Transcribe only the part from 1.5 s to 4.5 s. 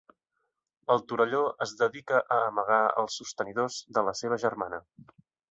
es dedica a amagar els sostenidors de la seva